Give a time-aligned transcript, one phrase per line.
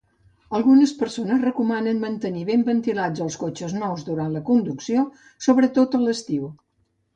[0.59, 5.07] Algunes persones recomanen mantenir ben ventilats els cotxes nous durant la conducció,
[5.51, 6.53] sobretot a l'estiu.